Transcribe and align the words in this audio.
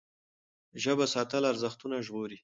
ژبه 0.83 1.05
ساتل 1.13 1.43
ارزښتونه 1.51 1.95
ژغوري. 2.05 2.39